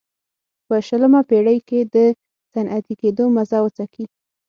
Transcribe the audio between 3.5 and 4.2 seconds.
وڅکي.